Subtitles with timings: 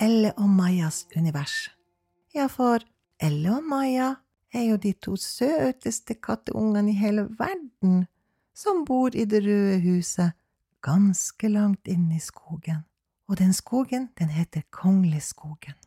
[0.00, 1.70] Elle og Majas univers.
[2.34, 2.78] Ja, for
[3.20, 4.14] Elle og Maja
[4.52, 8.06] er jo de to søteste katteungene i hele verden
[8.54, 10.32] som bor i det røde huset
[10.82, 12.84] ganske langt inne i skogen.
[13.28, 15.78] Og den skogen, den heter Kongleskogen.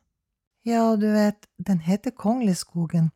[0.66, 3.12] Ja, du vet, den heter Kongleskogen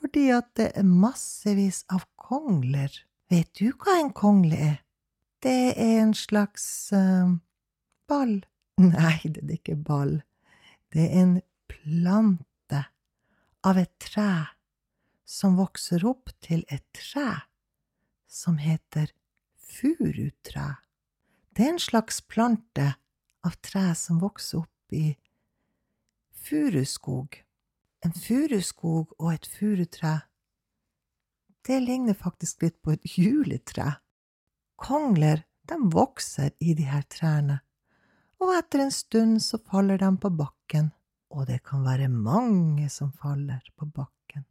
[0.00, 2.92] fordi at det er massevis av kongler.
[3.30, 4.78] Vet du hva en kongle er?
[5.44, 6.64] Det er en slags
[6.96, 7.36] uh,
[8.08, 8.40] ball.
[8.80, 10.20] Nei, det er ikke ball.
[10.90, 11.36] Det er en
[11.70, 12.80] plante
[13.62, 14.32] av et tre
[15.28, 17.28] som vokser opp til et tre
[18.26, 19.12] som heter
[19.70, 20.66] furutre.
[21.54, 22.88] Det er en slags plante
[23.46, 25.14] av tre som vokser opp i
[26.34, 27.38] furuskog.
[28.02, 30.14] En furuskog og et furutre,
[31.68, 34.00] det ligner faktisk litt på et juletre.
[34.80, 37.60] Kongler, de vokser i de her trærne,
[38.40, 40.90] og etter en stund så faller de på bakken,
[41.30, 44.46] og det kan være mange som faller på bakken.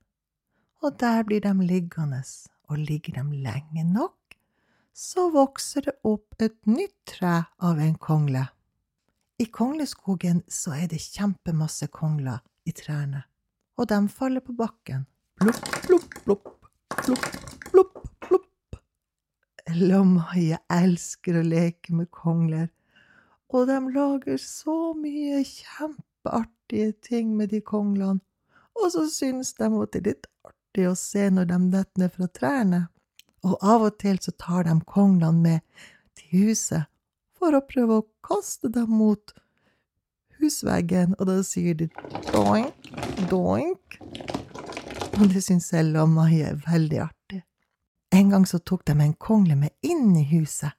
[0.86, 2.22] Og der blir de liggende,
[2.70, 4.16] og ligger de lenge nok,
[4.94, 8.46] så vokser det opp et nytt tre av en kongle.
[9.40, 13.24] I kongleskogen så er det kjempemasse kongler i trærne,
[13.80, 15.06] og de faller på bakken.
[15.40, 16.50] Plopp, plopp, plopp,
[17.00, 17.30] plopp,
[17.70, 18.80] plopp, plopp.
[19.80, 22.68] Lommaie elsker å leke med kongler,
[23.50, 28.22] og de lager så mye kjempeartige ting med de konglene,
[28.80, 32.16] og så syns de at det er litt artig å se når de detter ned
[32.16, 32.82] fra trærne,
[33.44, 35.86] og av og til så tar de konglene med
[36.20, 36.90] til huset
[37.40, 39.34] for å prøve å kaste dem mot
[40.40, 41.90] husveggen, og da sier de
[42.32, 42.90] doink,
[43.32, 44.00] doink.
[45.20, 47.42] Og det syns Ella og Mai er veldig artig.
[48.16, 50.72] En gang så tok de en kongle med inn i huset,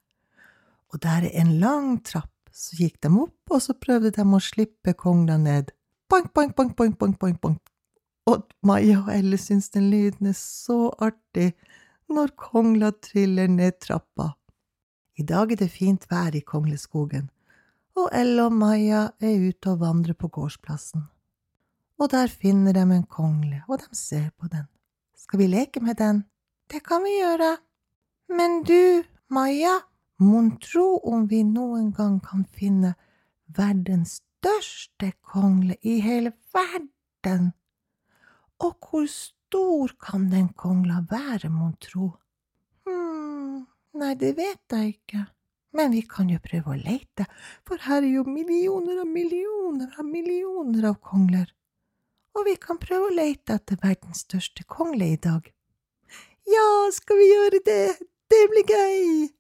[0.91, 2.33] og der er en lang trapp.
[2.61, 5.71] Så gikk de opp, og så prøvde de å slippe kongla ned.
[6.13, 7.71] Bank, bank, bank, bank, bank, bank, bank.
[8.29, 11.55] Og Maja og Elle syns den lyden er så artig
[12.13, 14.35] når kongla triller ned trappa.
[15.17, 17.31] I dag er det fint vær i Kongleskogen,
[17.97, 21.07] og Elle og Maja er ute og vandrer på gårdsplassen.
[22.01, 24.69] Og der finner de en kongle, og de ser på den.
[25.17, 26.25] Skal vi leke med den?
[26.73, 27.57] Det kan vi gjøre.
[28.33, 29.81] Men du, Maja,
[30.21, 32.95] mon tro om vi noen gang kan finne
[33.57, 37.53] verdens største kongle i hele verden?
[38.61, 42.13] Og hvor stor kan den kongla være, mon tro?
[44.01, 45.25] Nei, det vet jeg ikke,
[45.77, 47.27] men vi kan jo prøve å leite,
[47.67, 51.51] for her er jo millioner og millioner av millioner av kongler,
[52.39, 55.51] og vi kan prøve å leite etter verdens største kongle i dag.
[56.47, 57.85] Ja, skal vi gjøre det?
[58.31, 59.40] Det blir gøy!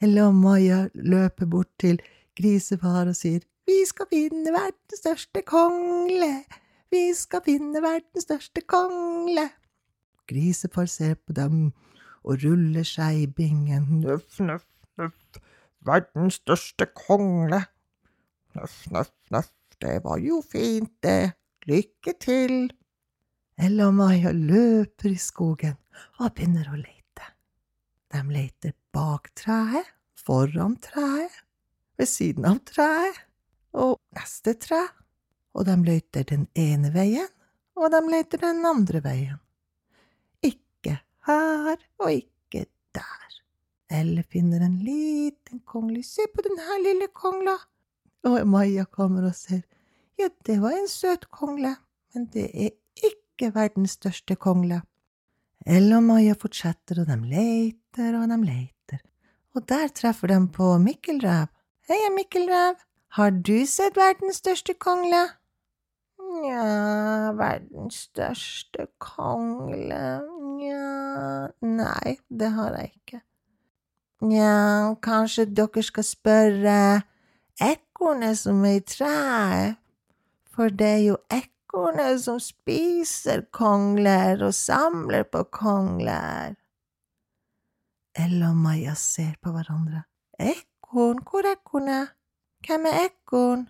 [0.00, 1.98] Ella og Maja løper bort til
[2.38, 6.30] grisefar og sier Vi skal finne verdens største kongle!
[6.90, 9.50] Vi skal finne verdens største kongle!
[10.30, 11.68] Grisefar ser på dem
[12.24, 14.00] og ruller seg i bingen.
[14.00, 14.66] Nøff, nøff,
[14.96, 15.40] nøff,
[15.84, 17.60] verdens største kongle.
[18.56, 19.52] Nøff, nøff, nøff,
[19.84, 21.34] det var jo fint, det.
[21.68, 22.70] Lykke til.
[23.60, 25.76] Ella og Maja løper i skogen
[26.16, 27.34] og begynner å lete.
[28.10, 31.34] De leter bak treet, foran treet,
[31.98, 33.18] ved siden av treet
[33.76, 34.80] og neste tre,
[35.54, 37.28] og de løyter den ene veien,
[37.78, 39.38] og de løyter den andre veien
[40.44, 43.40] Ikke her og ikke der.
[43.90, 46.02] Elle finner en liten kongle.
[46.04, 47.56] Se på den her lille kongla.
[48.24, 49.62] Og Maja kommer og ser.
[50.18, 51.76] Ja, det var en søt kongle,
[52.14, 54.82] men det er ikke verdens største kongle.
[55.66, 58.98] Elle og Maja fortsetter, og de leter og de leter.
[59.54, 61.46] Og der treffer de på Mikkelrev.
[61.88, 62.74] Hei, Mikkelrev.
[63.10, 65.26] Har du sett verdens største kongle?
[66.20, 70.20] Nja, verdens største kongle
[70.60, 73.20] Nja, nei, det har jeg ikke.
[74.22, 76.78] Nja, kanskje dere skal spørre
[77.64, 79.80] ekornet som er i treet,
[80.52, 86.54] for det er jo ekornet som spiser kongler og samler på kongler.
[88.18, 90.04] Ella og Maja ser på hverandre.
[90.40, 92.16] Ekorn, hvor er ekornet?
[92.66, 93.68] Hvem er ekorn?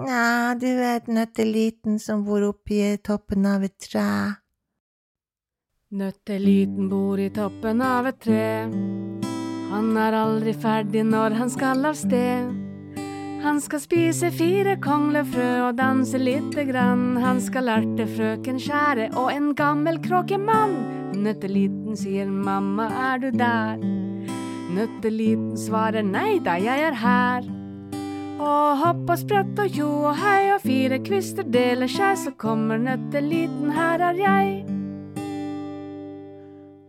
[0.00, 4.08] Nja, du vet nøtteliten som bor oppi toppen av et tre.
[5.94, 8.48] Nøtteliten bor i toppen av et tre.
[9.70, 12.50] Han er aldri ferdig når han skal av sted.
[13.44, 17.18] Han skal spise fire konglefrø og danse lite grann.
[17.20, 20.78] Han skal erte frøken Skjære og en gammel kråkemann.
[21.20, 23.82] Nøtteliten sier mamma, er du der?
[24.74, 27.46] Nøtteliten svarer nei da, jeg er her.
[28.42, 32.80] Og hopp og sprett og tjo og hei og fire kvister deler seg, så kommer
[32.82, 34.54] nøtteliten, her er jeg.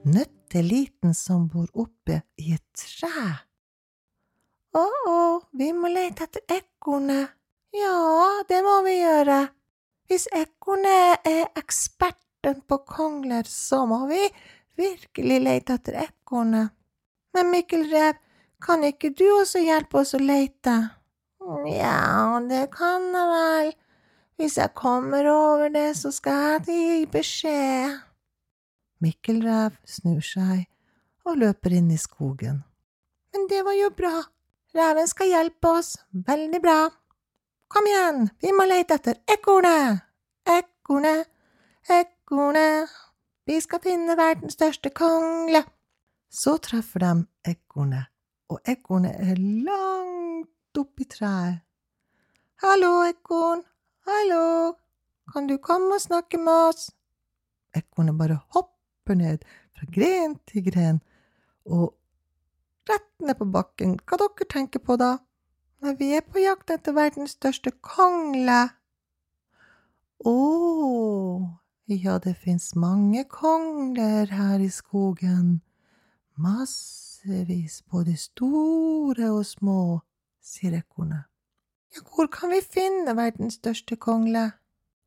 [0.05, 3.27] Nøtteliten som bor oppe i et tre.
[4.75, 5.19] Å, å,
[5.55, 7.31] vi må lete etter ekornet.
[7.75, 9.39] Ja, det må vi gjøre.
[10.09, 14.21] Hvis ekornet er eksperten på kongler, så må vi
[14.77, 16.73] virkelig lete etter ekornet.
[17.35, 18.19] Men Mikkel Rev,
[18.63, 20.75] kan ikke du også hjelpe oss å lete?
[21.69, 23.73] Ja, det kan jeg vel.
[24.35, 27.99] Hvis jeg kommer over det, så skal jeg gi beskjed.
[29.03, 30.65] Mikkel Rev snur seg
[31.25, 32.63] og løper inn i skogen.
[33.33, 34.15] Men det var jo bra.
[34.75, 35.95] Reven skal hjelpe oss.
[36.11, 36.79] Veldig bra.
[37.71, 40.03] Kom igjen, vi må lete etter ekornet.
[40.47, 41.27] Ekornet,
[41.91, 42.91] ekornet.
[43.45, 45.61] Vi skal finne verdens største kongle.
[46.29, 47.11] Så treffer de
[47.51, 48.09] ekornet,
[48.49, 51.61] og ekornet er langt oppi treet.
[52.63, 53.61] Hallo, ekorn.
[54.07, 54.73] Hallo.
[55.33, 56.89] Kan du komme og snakke med oss?
[57.75, 59.45] Ekornet bare hopper ned
[59.75, 61.01] fra gren til gren
[61.65, 61.93] og
[62.89, 63.97] rett ned på bakken.
[64.05, 65.17] Hva dere tenker på da?
[65.83, 68.57] Nei, vi er på jakt etter verdens største kongle.
[70.25, 70.35] Å,
[71.87, 75.61] ja, det fins mange kongler her i skogen.
[76.35, 79.99] Massevis, både store og små,
[80.41, 81.27] sier ekornet.
[81.95, 84.49] Ja, hvor kan vi finne verdens største kongle?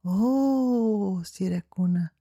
[0.06, 2.14] Å, sier ekornet.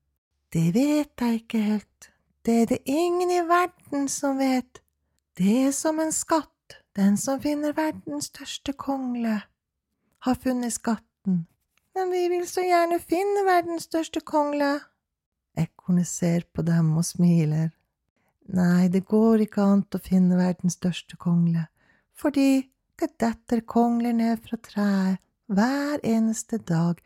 [0.54, 2.10] Det vet jeg ikke helt.
[2.42, 4.82] Det er det ingen i verden som vet.
[5.38, 6.80] Det er som en skatt.
[6.98, 9.38] Den som finner verdens største kongle,
[10.26, 11.46] har funnet skatten.
[11.98, 14.76] Men vi vil så gjerne finne verdens største kongle.
[15.58, 17.72] Ekornet ser på dem og smiler.
[18.54, 21.64] Nei, det går ikke an å finne verdens største kongle,
[22.14, 22.68] fordi
[23.02, 25.18] det detter kongler ned fra treet
[25.50, 27.02] hver eneste dag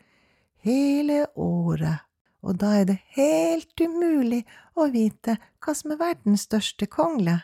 [0.67, 2.03] hele året,
[2.43, 4.43] og da er det helt umulig
[4.75, 7.39] å vite hva som er verdens største kongle.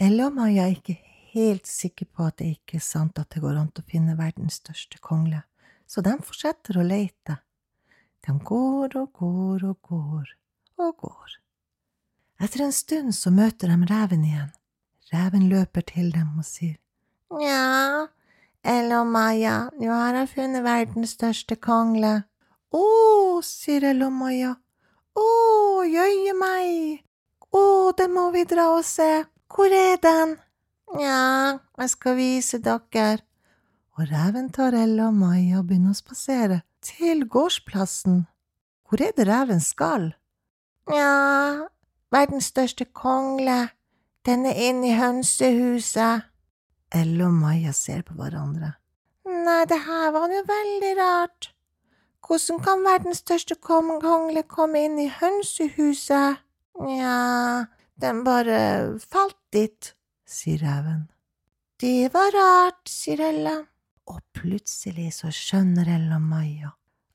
[0.00, 0.98] Eller om jeg ikke
[1.36, 4.62] helt sikker på at det ikke er sant at det går an å finne verdens
[4.64, 5.44] største kongle,
[5.92, 7.36] så de fortsetter å lete.
[8.24, 10.30] De går og går og går
[10.80, 11.38] og går.
[12.42, 14.50] Etter en stund så møter de reven igjen.
[15.12, 16.78] Reven løper til dem og sier,
[17.32, 18.08] Nja,
[18.64, 22.22] Ella og Maja, nå har jeg funnet verdens største kongle.
[22.72, 22.84] Å,
[23.44, 24.54] sier Ella og Maja,
[25.16, 25.26] å,
[25.84, 27.02] jøye meg,
[27.52, 29.10] å, det må vi dra og se.
[29.52, 30.38] Hvor er den?
[30.96, 33.20] Nja, jeg skal vise dere.
[33.98, 38.22] Og reven tar Ella og Maja og begynner å spasere til gårdsplassen.
[38.88, 40.14] Hvor er det reven skal?
[40.88, 41.68] Nja,
[42.12, 43.70] verdens største kongle.
[44.24, 46.28] Den er inne i hønsehuset.
[46.92, 48.74] Ella og Maja ser på hverandre.
[49.28, 51.50] Nei, det her var jo veldig rart.
[52.22, 56.40] Hvordan kan verdens største kongle komme inn i hønsehuset?
[56.80, 57.66] Nja,
[58.00, 58.60] den bare
[59.04, 59.92] falt dit,
[60.24, 61.10] sier reven.
[61.82, 63.58] Det var rart, sier Ella.
[64.42, 66.72] Plutselig så skjønner Ella Maja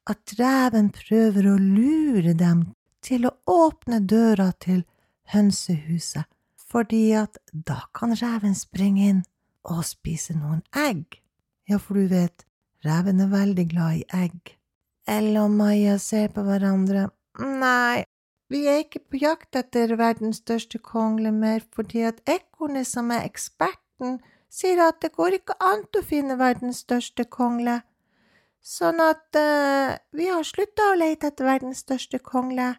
[0.07, 2.61] at reven prøver å lure dem
[3.03, 4.85] til å åpne døra til
[5.33, 6.23] hønsehuset,
[6.71, 9.19] fordi at da kan reven springe inn
[9.67, 11.19] og spise noen egg.
[11.67, 12.45] Ja, for du vet,
[12.87, 14.55] reven er veldig glad i egg.
[15.07, 17.09] Ella og Maja ser på hverandre.
[17.43, 18.05] Nei,
[18.47, 23.27] vi er ikke på jakt etter verdens største kongle mer, fordi at ekornet som er
[23.27, 27.81] eksperten, sier at det går ikke an å finne verdens største kongle.
[28.63, 32.73] Sånn at uh, vi har slutta å lete etter verdens største kongle.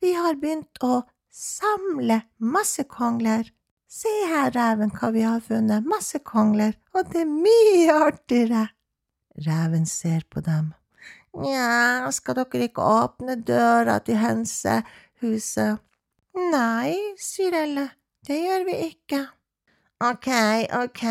[0.00, 3.50] Vi har begynt å samle masse kongler.
[3.86, 8.64] Se her, reven, hva vi har funnet, masse kongler, og det er mye artigere.
[9.46, 10.72] Reven ser på dem.
[11.36, 15.82] Nja, skal dere ikke åpne døra til hønsehuset?
[16.36, 17.90] Nei, sier Elle,
[18.28, 19.22] det gjør vi ikke.
[19.96, 20.26] Ok,
[20.76, 21.02] ok,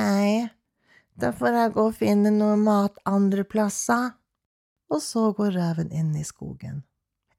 [1.17, 4.11] da får jeg gå og finne noe mat andre plasser.
[4.93, 6.83] Og så går reven inn i skogen.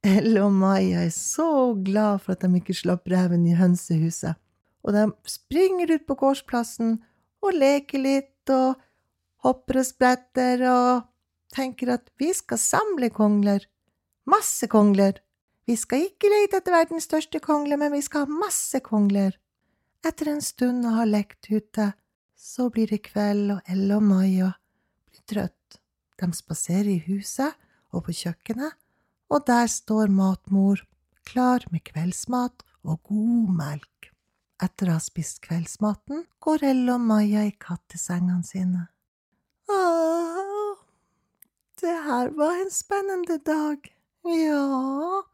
[0.02, 4.34] Elle og Maja er så glad for at de ikke slapp reven i hønsehuset,
[4.82, 6.96] og de springer ut på gårdsplassen
[7.42, 8.82] og leker litt og
[9.46, 11.06] hopper og spretter og
[11.54, 13.62] tenker at vi skal samle kongler,
[14.26, 15.22] masse kongler,
[15.66, 19.34] vi skal ikke lete etter verdens største kongle, men vi skal ha masse kongler.
[20.06, 21.88] Etter en stund å ha lekt ute,
[22.38, 24.52] så blir det kveld, og Elle og Maja
[25.08, 25.80] blir trøtt.
[26.20, 27.56] De spaserer i huset
[27.90, 28.76] og på kjøkkenet,
[29.32, 30.84] og der står matmor
[31.26, 34.12] klar med kveldsmat og god melk.
[34.62, 38.86] Etter å ha spist kveldsmaten går Elle og Maja i kattesengene sine.
[39.66, 40.78] Åh,
[41.82, 43.90] det her var en spennende dag.
[44.22, 45.26] Ja.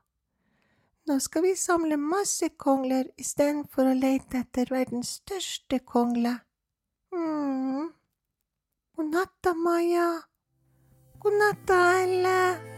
[1.06, 6.37] Nå skal vi samle masse kongler istedenfor å lete etter verdens største kongle.
[7.11, 7.88] Mm.
[8.97, 10.11] God natta, Maja.
[11.25, 12.71] God natta, Elle.